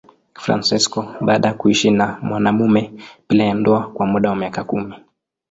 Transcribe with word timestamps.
Fransisko 0.33 1.15
baada 1.25 1.47
ya 1.47 1.53
kuishi 1.53 1.91
na 1.91 2.19
mwanamume 2.21 2.93
bila 3.29 3.43
ya 3.43 3.53
ndoa 3.53 3.89
kwa 3.91 4.05
muda 4.05 4.29
wa 4.29 4.35
miaka 4.35 4.63
kumi. 4.63 4.93